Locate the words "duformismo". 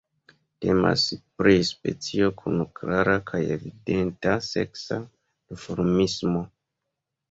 5.09-6.49